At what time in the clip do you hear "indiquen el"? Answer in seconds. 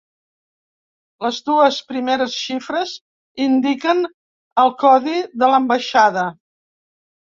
3.49-4.77